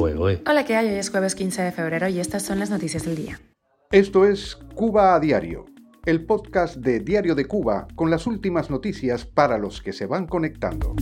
[0.00, 0.86] Hola, ¿qué hay?
[0.90, 3.40] Hoy es jueves 15 de febrero y estas son las noticias del día.
[3.90, 5.64] Esto es Cuba a Diario,
[6.06, 10.28] el podcast de Diario de Cuba con las últimas noticias para los que se van
[10.28, 10.94] conectando.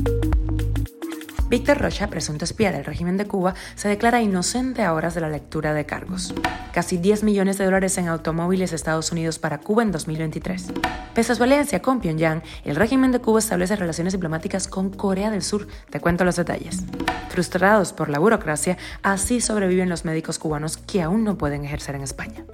[1.48, 5.28] Víctor Rocha, presunto espía del régimen de Cuba, se declara inocente a horas de la
[5.28, 6.34] lectura de cargos.
[6.72, 10.72] Casi 10 millones de dólares en automóviles de Estados Unidos para Cuba en 2023.
[11.14, 15.30] Pese a su alianza con Pyongyang, el régimen de Cuba establece relaciones diplomáticas con Corea
[15.30, 15.68] del Sur.
[15.88, 16.82] Te cuento los detalles.
[17.28, 22.02] Frustrados por la burocracia, así sobreviven los médicos cubanos que aún no pueden ejercer en
[22.02, 22.44] España.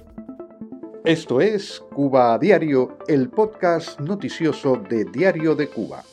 [1.03, 6.03] Esto es Cuba Diario, el podcast noticioso de Diario de Cuba.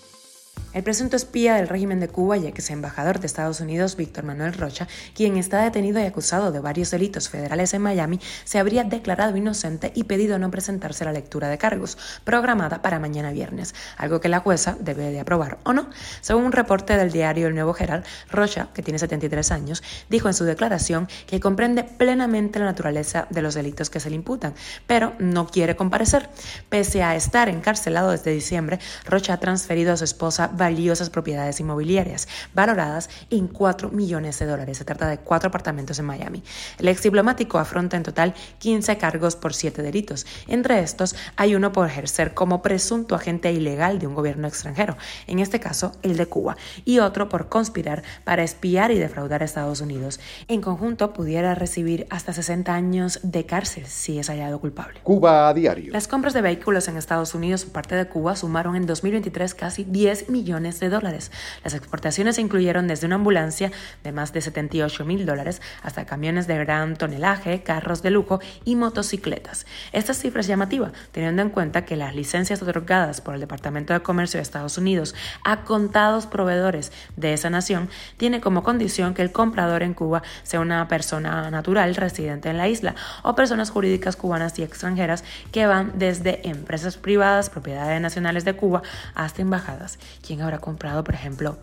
[0.73, 4.52] El presunto espía del régimen de Cuba y ex embajador de Estados Unidos, Víctor Manuel
[4.52, 9.37] Rocha, quien está detenido y acusado de varios delitos federales en Miami, se habría declarado
[9.37, 14.20] inocente y pedido no presentarse a la lectura de cargos, programada para mañana viernes, algo
[14.20, 15.91] que la jueza debe de aprobar o no.
[16.20, 20.34] Según un reporte del diario El Nuevo Herald, Rocha, que tiene 73 años, dijo en
[20.34, 24.55] su declaración que comprende plenamente la naturaleza de los delitos que se le imputan,
[24.86, 26.30] pero no quiere comparecer.
[26.69, 32.28] Pese a estar encarcelado desde diciembre, Rocha ha transferido a su esposa valiosas propiedades inmobiliarias,
[32.55, 34.77] valoradas en 4 millones de dólares.
[34.77, 36.44] Se trata de cuatro apartamentos en Miami.
[36.78, 40.27] El ex diplomático afronta en total 15 cargos por 7 delitos.
[40.48, 45.39] Entre estos hay uno por ejercer como presunto agente ilegal de un gobierno extranjero, en
[45.39, 49.80] este caso el de Cuba, y otro por conspirar para espiar y defraudar a Estados
[49.80, 50.20] Unidos.
[50.47, 55.00] En conjunto pudiera recibir hasta 60 años de cárcel si es hallado culpable.
[55.02, 55.91] Cuba a diario.
[55.91, 59.84] Las compras de vehículos en Estados Unidos por parte de Cuba sumaron en 2023 casi
[59.84, 61.31] 10 millones de dólares.
[61.62, 63.70] Las exportaciones incluyeron desde una ambulancia
[64.03, 68.75] de más de 78 mil dólares hasta camiones de gran tonelaje, carros de lujo y
[68.75, 69.65] motocicletas.
[69.92, 74.01] Esta cifra es llamativa, teniendo en cuenta que las licencias otorgadas por el Departamento de
[74.01, 79.31] Comercio de Estados Unidos a contados proveedores de esa nación tiene como condición que el
[79.31, 84.59] comprador en Cuba sea una persona natural residente en la isla o personas jurídicas cubanas
[84.59, 88.83] y extranjeras que van desde empresas privadas, propiedades nacionales de Cuba,
[89.14, 89.98] hasta embajadas.
[90.45, 91.58] Habrá comprado, por ejemplo,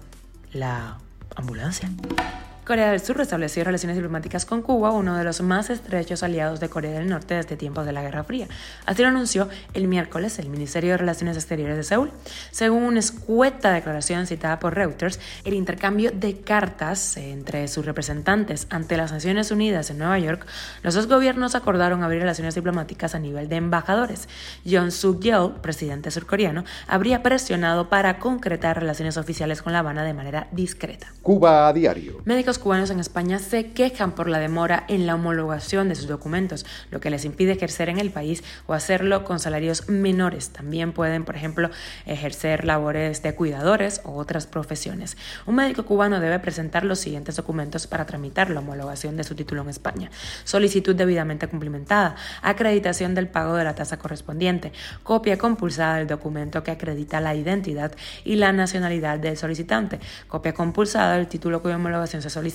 [0.53, 0.97] la
[1.35, 1.89] ambulancia.
[2.67, 6.67] Corea del Sur restableció relaciones diplomáticas con Cuba, uno de los más estrechos aliados de
[6.67, 8.50] Corea del Norte desde tiempos de la Guerra Fría.
[8.85, 12.11] Así lo anunció el miércoles el Ministerio de Relaciones Exteriores de Seúl.
[12.51, 18.97] Según una escueta declaración citada por Reuters, el intercambio de cartas entre sus representantes ante
[18.97, 20.45] las Naciones Unidas en Nueva York,
[20.84, 24.28] los dos gobiernos acordaron abrir relaciones diplomáticas a nivel de embajadores.
[24.69, 30.49] John Suk-yeol, presidente surcoreano, habría presionado para concretar relaciones oficiales con La Habana de manera
[30.51, 31.07] discreta.
[31.22, 32.22] Cuba a diario.
[32.25, 36.66] Médicos cubanos en España se quejan por la demora en la homologación de sus documentos,
[36.91, 40.50] lo que les impide ejercer en el país o hacerlo con salarios menores.
[40.50, 41.69] También pueden, por ejemplo,
[42.06, 45.17] ejercer labores de cuidadores o otras profesiones.
[45.46, 49.62] Un médico cubano debe presentar los siguientes documentos para tramitar la homologación de su título
[49.62, 50.09] en España.
[50.44, 54.72] Solicitud debidamente cumplimentada, acreditación del pago de la tasa correspondiente,
[55.03, 57.91] copia compulsada del documento que acredita la identidad
[58.25, 62.47] y la nacionalidad del solicitante, copia compulsada del título cuya homologación se solicita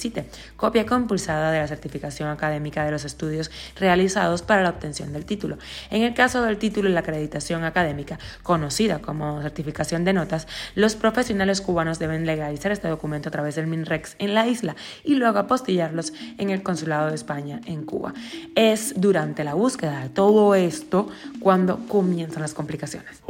[0.56, 5.58] copia compulsada de la certificación académica de los estudios realizados para la obtención del título.
[5.90, 10.96] En el caso del título y la acreditación académica, conocida como certificación de notas, los
[10.96, 15.38] profesionales cubanos deben legalizar este documento a través del MINREX en la isla y luego
[15.38, 18.14] apostillarlos en el Consulado de España en Cuba.
[18.54, 21.08] Es durante la búsqueda de todo esto
[21.40, 23.22] cuando comienzan las complicaciones.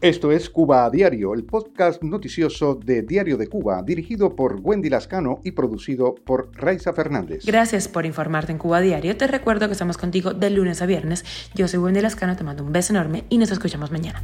[0.00, 4.88] Esto es Cuba a Diario, el podcast noticioso de Diario de Cuba, dirigido por Wendy
[4.90, 7.44] Lascano y producido por Raiza Fernández.
[7.44, 9.16] Gracias por informarte en Cuba Diario.
[9.16, 11.24] Te recuerdo que estamos contigo de lunes a viernes.
[11.54, 14.22] Yo soy Wendy Lascano, te mando un beso enorme y nos escuchamos mañana.